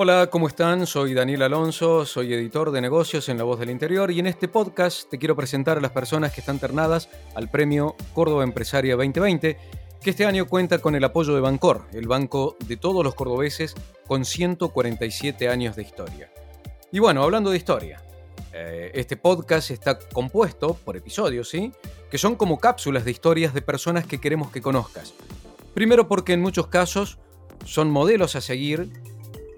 [0.00, 0.86] Hola, ¿cómo están?
[0.86, 4.46] Soy Daniel Alonso, soy editor de negocios en La Voz del Interior y en este
[4.46, 9.58] podcast te quiero presentar a las personas que están ternadas al premio Córdoba Empresaria 2020,
[10.00, 13.74] que este año cuenta con el apoyo de Bancor, el banco de todos los cordobeses
[14.06, 16.30] con 147 años de historia.
[16.92, 18.00] Y bueno, hablando de historia,
[18.52, 21.72] eh, este podcast está compuesto por episodios, ¿sí?
[22.08, 25.12] Que son como cápsulas de historias de personas que queremos que conozcas.
[25.74, 27.18] Primero porque en muchos casos
[27.64, 28.92] son modelos a seguir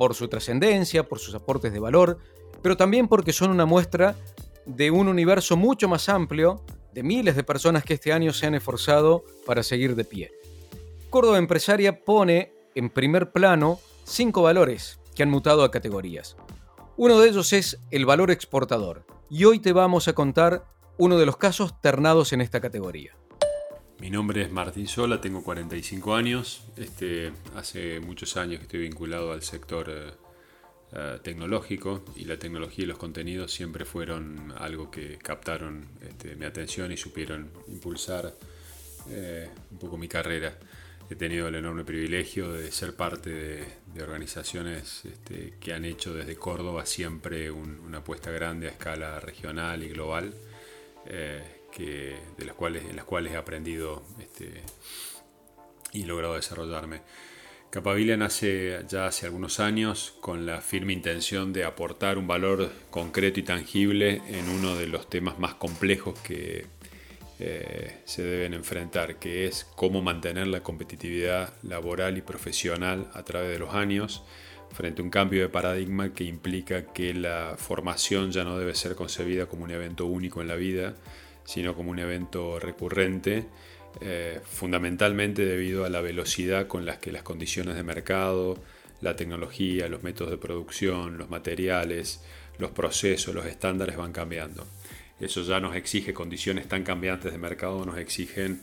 [0.00, 2.16] por su trascendencia, por sus aportes de valor,
[2.62, 4.16] pero también porque son una muestra
[4.64, 8.54] de un universo mucho más amplio de miles de personas que este año se han
[8.54, 10.32] esforzado para seguir de pie.
[11.10, 16.34] Córdoba Empresaria pone en primer plano cinco valores que han mutado a categorías.
[16.96, 20.64] Uno de ellos es el valor exportador, y hoy te vamos a contar
[20.96, 23.18] uno de los casos ternados en esta categoría.
[24.00, 26.62] Mi nombre es Martín Sola, tengo 45 años.
[26.78, 30.10] Este, hace muchos años que estoy vinculado al sector eh,
[30.92, 36.46] eh, tecnológico y la tecnología y los contenidos siempre fueron algo que captaron este, mi
[36.46, 38.34] atención y supieron impulsar
[39.10, 40.58] eh, un poco mi carrera
[41.10, 46.36] he tenido el enorme privilegio de ser parte de, organizaciones este, que han hecho desde
[46.36, 50.32] Córdoba siempre una apuesta grande a escala regional y global,
[51.70, 54.62] que, de las cuales, en las cuales he aprendido este,
[55.92, 57.02] y logrado desarrollarme.
[57.70, 63.38] Capabilia nace ya hace algunos años con la firme intención de aportar un valor concreto
[63.38, 66.66] y tangible en uno de los temas más complejos que
[67.38, 73.50] eh, se deben enfrentar, que es cómo mantener la competitividad laboral y profesional a través
[73.50, 74.24] de los años
[74.72, 78.94] frente a un cambio de paradigma que implica que la formación ya no debe ser
[78.94, 80.94] concebida como un evento único en la vida,
[81.50, 83.44] sino como un evento recurrente,
[84.00, 88.56] eh, fundamentalmente debido a la velocidad con la que las condiciones de mercado,
[89.00, 92.22] la tecnología, los métodos de producción, los materiales,
[92.58, 94.64] los procesos, los estándares van cambiando.
[95.18, 98.62] Eso ya nos exige condiciones tan cambiantes de mercado, nos exigen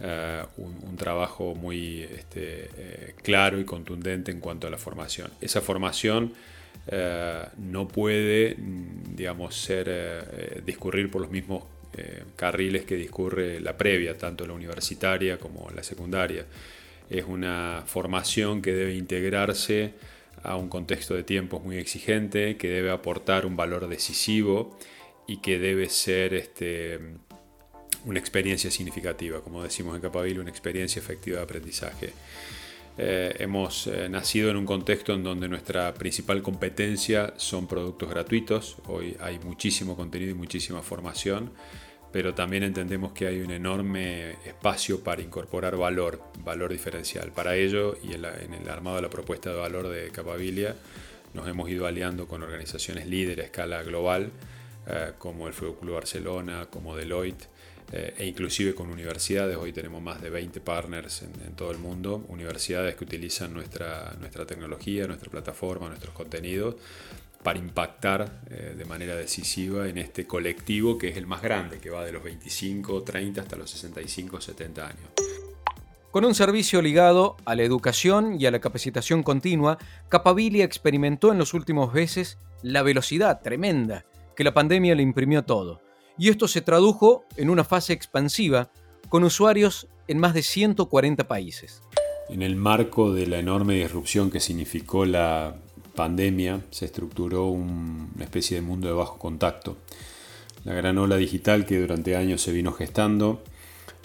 [0.00, 5.32] eh, un, trabajo muy este, eh, claro y contundente en cuanto a la formación.
[5.40, 6.34] Esa formación
[7.58, 11.64] no puede, mm, digamos, ser, discurrir por los mismos
[12.36, 16.46] carriles que discurre la previa, tanto la universitaria como la secundaria.
[17.10, 19.94] Es una formación que debe integrarse
[20.42, 24.78] a un contexto de tiempos muy exigente, que debe aportar un valor decisivo
[25.26, 26.98] y que debe ser este,
[28.04, 32.12] una experiencia significativa, como decimos en Capaville, una experiencia efectiva de aprendizaje.
[33.00, 38.76] Eh, hemos eh, nacido en un contexto en donde nuestra principal competencia son productos gratuitos.
[38.86, 41.52] Hoy hay muchísimo contenido y muchísima formación,
[42.12, 47.32] pero también entendemos que hay un enorme espacio para incorporar valor, valor diferencial.
[47.32, 50.74] Para ello, y en, el armado de la propuesta de valor de Capabilia,
[51.34, 54.30] nos hemos ido aliando con organizaciones líderes a escala global
[54.86, 57.46] eh, como el Fútbol Club Barcelona, como Deloitte,
[57.92, 59.56] eh, e inclusive con universidades.
[59.58, 64.46] Hoy tenemos más de 20 partners en, todo el mundo, universidades que utilizan nuestra, nuestra
[64.46, 66.76] tecnología, nuestra plataforma, nuestros contenidos
[67.42, 71.90] para impactar eh, de manera decisiva en este colectivo que es el más grande, que
[71.90, 75.08] va de los 25, 30 hasta los 65, 70 años.
[76.10, 79.78] Con un servicio ligado a la educación y a la capacitación continua,
[80.08, 84.04] Capabilia experimentó en los últimos meses la velocidad tremenda
[84.34, 85.80] que la pandemia le imprimió todo.
[86.16, 88.70] Y esto se tradujo en una fase expansiva
[89.08, 91.82] con usuarios en más de 140 países.
[92.28, 95.56] En el marco de la enorme disrupción que significó la
[95.98, 99.76] pandemia, se estructuró una especie de mundo de bajo contacto.
[100.64, 103.42] La gran ola digital que durante años se vino gestando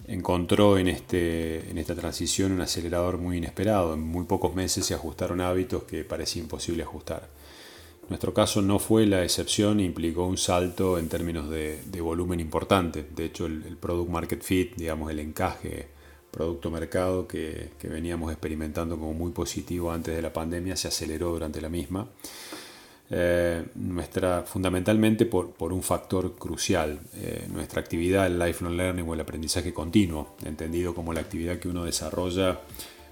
[0.07, 3.93] encontró en, este, en esta transición un acelerador muy inesperado.
[3.93, 7.29] En muy pocos meses se ajustaron hábitos que parecía imposible ajustar.
[8.09, 13.05] Nuestro caso no fue la excepción implicó un salto en términos de, volumen importante.
[13.15, 15.89] De hecho, el, Product Market Fit, digamos, el encaje
[16.33, 21.69] producto-mercado que, veníamos experimentando como muy positivo antes de la pandemia, se aceleró durante la
[21.69, 22.07] misma.
[23.09, 29.21] Eh, nuestra, fundamentalmente por, un factor crucial, eh, nuestra actividad, el lifelong learning o el
[29.21, 32.61] aprendizaje continuo, entendido como la actividad que uno desarrolla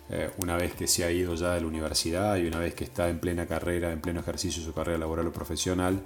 [0.10, 2.86] eh, una vez que se ha ido ya de la universidad y una vez que
[2.86, 6.02] está en plena carrera, en pleno ejercicio de su carrera laboral o profesional,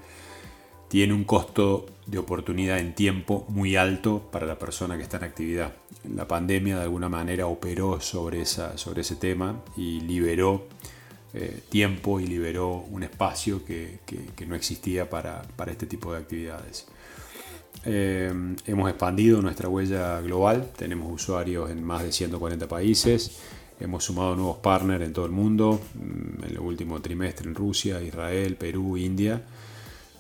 [0.88, 5.24] tiene un costo de oportunidad en tiempo muy alto para la persona que está en
[5.24, 5.74] actividad.
[6.14, 10.68] La pandemia de alguna manera operó sobre, ese tema y liberó
[11.34, 14.00] eh, tiempo y liberó un espacio que,
[14.48, 16.88] no existía para, para, este tipo de actividades.
[17.84, 18.32] Eh,
[18.66, 23.40] hemos expandido nuestra huella global, tenemos usuarios en más de 140 países,
[23.80, 28.02] hemos sumado nuevos partners en todo el mundo, mm, en el último trimestre en Rusia,
[28.02, 29.44] Israel, Perú, India.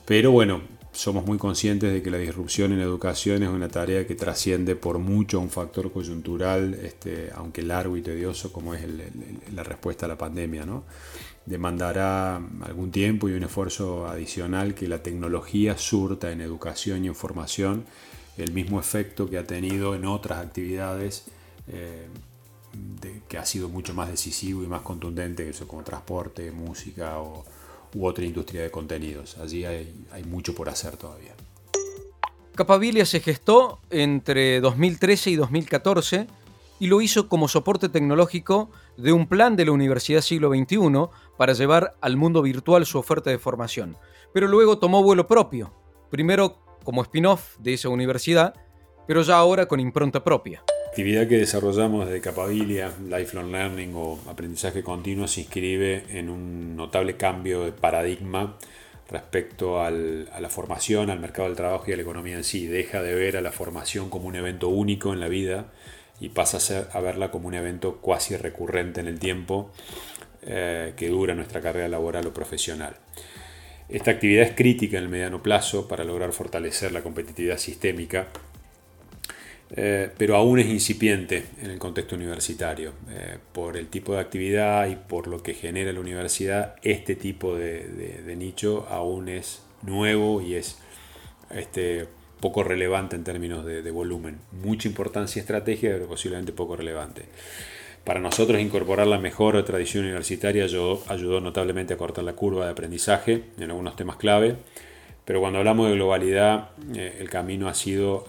[0.06, 0.62] Pero bueno,
[0.92, 4.98] somos muy conscientes de que la disrupción en educación es una tarea que trasciende por
[5.00, 8.84] mucho a un factor coyuntural, este, aunque largo y tedioso como es
[9.54, 10.66] la respuesta a la pandemia.
[10.66, 10.84] ¿no?
[11.46, 17.16] Demandará algún tiempo y un esfuerzo adicional que la tecnología surta en educación y en
[17.16, 17.86] formación
[18.38, 21.26] el mismo efecto que ha tenido en otras actividades
[21.68, 22.08] eh,
[23.28, 27.46] que ha sido mucho más decisivo y más contundente, eso como transporte, música o
[27.96, 29.38] u otra industria de contenidos.
[29.38, 31.34] Allí hay, mucho por hacer todavía.
[32.54, 36.28] Capabilia se gestó entre 2013 y 2014
[36.80, 40.78] y lo hizo como soporte tecnológico de un plan de la Universidad Siglo XXI
[41.38, 43.98] para llevar al mundo virtual su oferta de formación.
[44.34, 45.74] Pero luego tomó vuelo propio,
[46.12, 48.54] primero como spin-off de esa universidad,
[49.08, 50.64] pero ya ahora con impronta propia
[50.96, 57.18] actividad que desarrollamos de Capabilia, Lifelong Learning o aprendizaje continuo, se inscribe en un notable
[57.18, 58.56] cambio de paradigma
[59.10, 62.66] respecto a la formación, al mercado del trabajo y a la economía en sí.
[62.66, 65.66] Deja de ver a la formación como un evento único en la vida
[66.22, 69.72] y pasa a verla como un evento cuasi recurrente en el tiempo
[70.44, 72.96] eh, que dura nuestra carrera laboral o profesional.
[73.90, 78.30] Esta actividad es crítica en el mediano plazo para lograr fortalecer la competitividad sistémica
[79.72, 82.94] eh, pero aún es incipiente en el contexto universitario.
[83.10, 87.56] Eh, por el tipo de actividad y por lo que genera la universidad, este tipo
[87.56, 90.78] de, nicho aún es nuevo y es
[91.50, 92.08] este,
[92.40, 94.38] poco relevante en términos de, volumen.
[94.52, 97.26] Mucha importancia estratégica, pero posiblemente poco relevante.
[98.04, 103.46] Para nosotros incorporar la mejor tradición universitaria ayudó, notablemente a cortar la curva de aprendizaje
[103.58, 104.58] en algunos temas clave,
[105.26, 108.28] pero cuando hablamos de globalidad, eh, el camino ha sido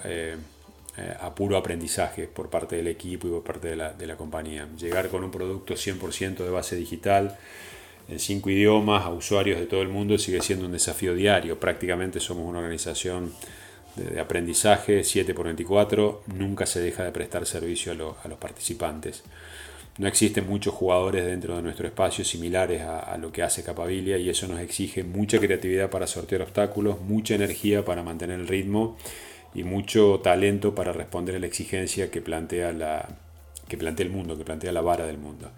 [0.99, 4.67] eh, a puro aprendizaje por parte del equipo y por parte de la, compañía.
[4.79, 7.37] Llegar con un producto 100% de base digital
[8.09, 11.61] en cinco idiomas a usuarios de todo el mundo sigue siendo un desafío diario.
[11.61, 13.35] Prácticamente somos una organización
[13.95, 19.23] de, aprendizaje 7 por 24, nunca se deja de prestar servicio a, a, los participantes.
[19.99, 24.17] No existen muchos jugadores dentro de nuestro espacio similares a, a, lo que hace Capabilia
[24.17, 28.97] y eso nos exige mucha creatividad para sortear obstáculos, mucha energía para mantener el ritmo
[29.57, 33.09] y mucho talento para responder a la exigencia que plantea, la,
[33.67, 35.51] que plantea el mundo, que plantea la vara del mundo.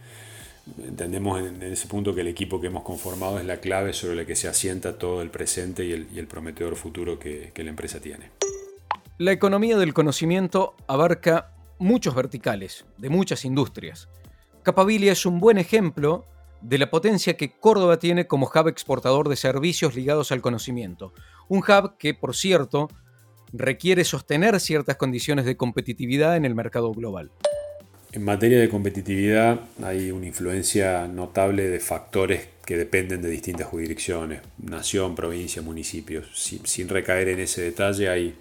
[0.86, 4.24] Entendemos en, ese punto que el equipo que hemos conformado es la clave sobre la
[4.24, 8.30] que se asienta todo el presente y el, prometedor futuro que, que la empresa tiene.
[9.18, 14.08] La economía del conocimiento abarca muchos verticales, de muchas industrias.
[14.62, 16.24] Capabilia es un buen ejemplo
[16.60, 21.12] de la potencia que Córdoba tiene como hub exportador de servicios ligados al conocimiento.
[21.48, 22.88] Un hub que, por cierto,
[23.52, 27.30] requiere sostener ciertas condiciones de competitividad en el mercado global.
[28.12, 34.40] En materia de competitividad hay una influencia notable de factores que dependen de distintas jurisdicciones,
[34.58, 36.26] nación, provincia, municipios.
[36.34, 38.34] Sin, recaer en ese detalle hay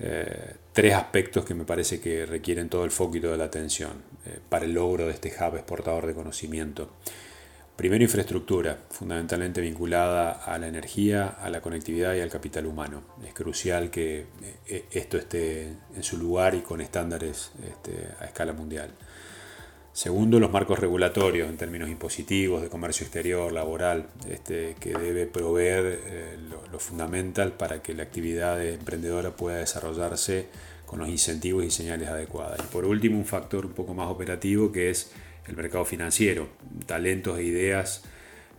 [0.00, 3.92] eh, tres aspectos que me parece que requieren todo el foco y toda la atención
[4.26, 6.90] eh, para el logro de este hub exportador de conocimiento.
[7.76, 13.02] Primero, infraestructura, fundamentalmente vinculada a la energía, a la conectividad y al capital humano.
[13.26, 14.26] Es crucial que
[14.68, 18.90] eh, esto esté en su lugar y con estándares este, a escala mundial.
[19.94, 26.00] Segundo, los marcos regulatorios en términos impositivos, de comercio exterior, laboral, este, que debe proveer
[26.06, 26.38] eh,
[26.70, 30.46] lo, fundamental para que la actividad emprendedora pueda desarrollarse
[30.86, 32.60] con los incentivos y señales adecuadas.
[32.60, 35.12] Y por último, un factor un poco más operativo que es
[35.46, 36.48] el mercado financiero.
[36.86, 38.02] Talentos e ideas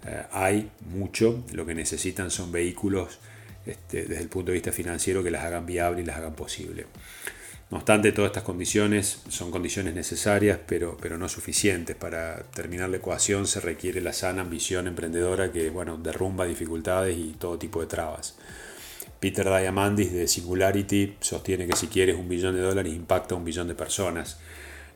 [0.05, 3.19] eh, hay mucho, lo que necesitan son vehículos
[3.65, 6.85] este, desde el punto de vista financiero que las hagan viables y las hagan posible.
[7.71, 11.95] No obstante, todas estas condiciones son condiciones necesarias, pero, pero no suficientes.
[11.95, 17.35] Para terminar la ecuación se requiere la sana ambición emprendedora que bueno, derrumba dificultades y
[17.39, 18.35] todo tipo de trabas.
[19.19, 23.45] Peter Diamandis de Singularity sostiene que si quieres un billón de dólares impacta a un
[23.45, 24.37] billón de personas.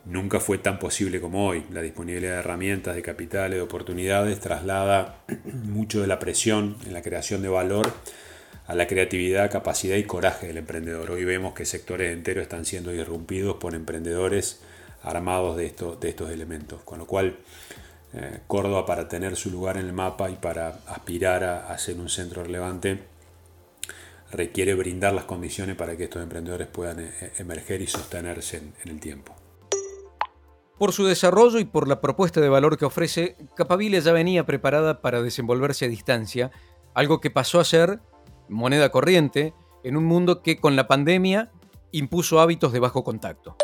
[0.05, 1.65] Nunca fue tan posible como hoy.
[1.71, 5.21] La disponibilidad de herramientas, de capitales, de oportunidades traslada
[5.63, 7.91] mucho de la presión en la creación de valor
[8.67, 11.11] a la creatividad, capacidad y coraje del emprendedor.
[11.11, 14.59] Hoy vemos que sectores enteros están siendo irrumpidos por emprendedores
[15.03, 16.81] armados de, estos, elementos.
[16.83, 17.37] Con lo cual,
[18.13, 22.09] eh, Córdoba para tener su lugar en el mapa y para aspirar a, ser un
[22.09, 22.99] centro relevante,
[24.31, 28.91] requiere brindar las condiciones para que estos emprendedores puedan eh, emerger y sostenerse en, en
[28.91, 29.33] el tiempo.
[30.77, 35.01] Por su desarrollo y por la propuesta de valor que ofrece, Capavile ya venía preparada
[35.01, 36.51] para desenvolverse a distancia,
[36.93, 37.99] algo que pasó a ser
[38.47, 41.51] moneda corriente en un mundo que con la pandemia
[41.91, 43.55] impuso hábitos de bajo contacto.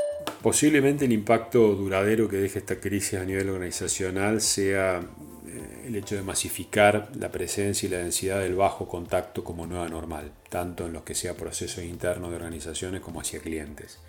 [0.42, 5.00] Posiblemente el impacto duradero que deje esta crisis a nivel organizacional sea
[5.48, 9.88] eh, el hecho de masificar la presencia y la densidad del bajo contacto como nueva
[9.88, 14.00] normal, tanto en los que sea procesos internos de organizaciones como hacia clientes.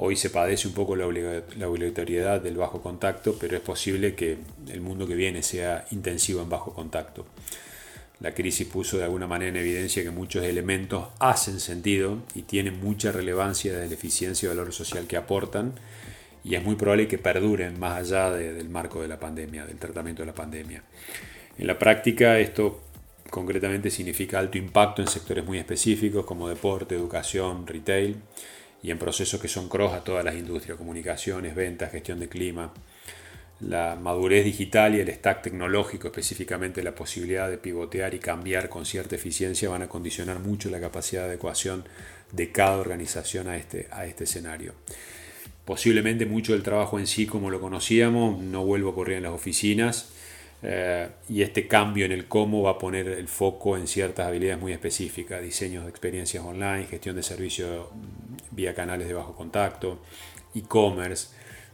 [0.00, 4.38] Hoy se padece un poco la, obligatoriedad del bajo contacto, pero es posible que
[4.68, 7.26] el mundo que viene sea intensivo en bajo contacto.
[8.20, 12.78] La crisis puso de alguna manera en evidencia que muchos elementos hacen sentido y tienen
[12.78, 15.74] mucha relevancia de la eficiencia y valor social que aportan
[16.44, 20.22] y es muy probable que perduren más allá del marco de la pandemia, del tratamiento
[20.22, 20.84] de la pandemia.
[21.58, 22.82] En la práctica esto
[23.30, 28.16] concretamente significa alto impacto en sectores muy específicos como deporte, educación, retail
[28.82, 32.72] y en procesos que son cross a todas las industrias, comunicaciones, ventas, gestión de clima,
[33.60, 38.86] la madurez digital y el stack tecnológico, específicamente la posibilidad de pivotear y cambiar con
[38.86, 41.84] cierta eficiencia, van a condicionar mucho la capacidad de adecuación
[42.30, 44.74] de cada organización a este, a este escenario.
[45.64, 49.32] Posiblemente mucho del trabajo en sí, como lo conocíamos, no vuelva a ocurrir en las
[49.32, 50.12] oficinas
[50.62, 54.60] eh, y este cambio en el cómo va a poner el foco en ciertas habilidades
[54.60, 57.86] muy específicas, diseños de experiencias online, gestión de servicios
[58.58, 60.00] vía canales de bajo contacto,
[60.52, 61.28] e-commerce,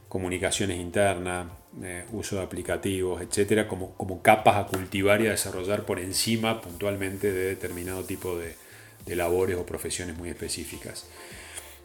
[0.07, 1.47] comunicaciones internas,
[1.83, 6.61] eh, uso de aplicativos, etcétera, como, como capas a cultivar y a desarrollar por encima
[6.61, 8.55] puntualmente de determinado tipo de,
[9.15, 11.07] labores o profesiones muy específicas.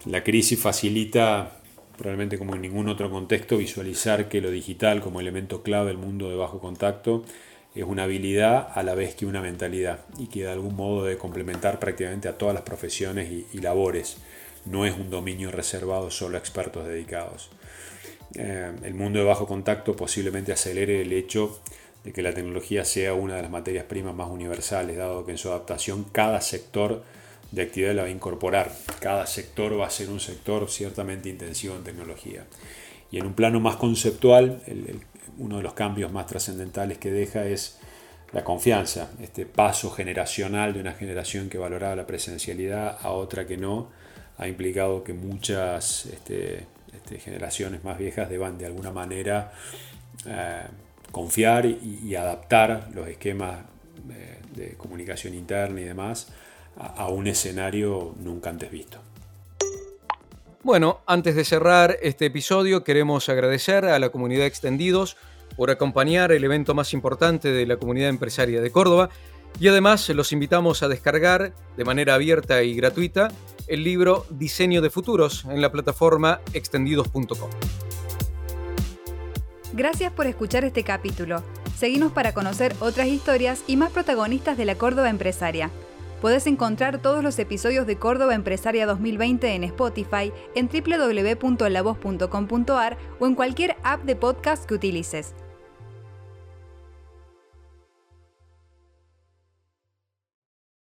[0.07, 1.61] La crisis facilita,
[1.97, 6.31] probablemente como en ningún otro contexto, visualizar que lo digital como elemento clave del mundo
[6.31, 7.25] de bajo contacto
[7.75, 11.19] es una habilidad a la vez que una mentalidad y que de algún modo debe
[11.19, 14.17] complementar prácticamente a todas las profesiones y labores.
[14.67, 17.51] No es un dominio reservado solo a expertos dedicados.
[18.35, 21.61] Eh, el mundo de bajo contacto posiblemente acelere el hecho
[22.05, 25.39] de que la tecnología sea una de las materias primas más universales, dado que en
[25.39, 27.03] su adaptación cada sector
[27.51, 28.73] de actividad la va a incorporar.
[29.01, 32.47] Cada sector va a ser un sector ciertamente intensivo en tecnología.
[33.11, 34.63] Y en un plano más conceptual,
[35.39, 37.79] uno de los cambios más trascendentales que deja es
[38.33, 43.57] la confianza, este paso generacional de una generación que valoraba la presencialidad a otra que
[43.57, 43.89] no,
[44.41, 49.53] ha implicado que muchas este, este, generaciones más viejas deban de alguna manera
[50.27, 50.63] eh,
[51.13, 53.61] confiar y, adaptar los esquemas
[54.11, 56.33] eh, de comunicación interna y demás
[56.79, 58.99] a, un escenario nunca antes visto.
[60.63, 65.19] Bueno, antes de cerrar este episodio queremos agradecer a la comunidad Extendidos
[65.57, 69.11] por acompañar el evento más importante de la comunidad empresaria de Córdoba
[69.59, 73.29] y además los invitamos a descargar de manera abierta y gratuita
[73.71, 77.49] el libro Diseño de Futuros en la plataforma extendidos.com.
[79.73, 81.45] Gracias por escuchar este capítulo.
[81.77, 85.71] Seguimos para conocer otras historias y más protagonistas de la Córdoba Empresaria.
[86.21, 93.35] Puedes encontrar todos los episodios de Córdoba Empresaria 2020 en Spotify, en www.lavoz.com.ar o en
[93.35, 95.35] cualquier app de podcast que utilices.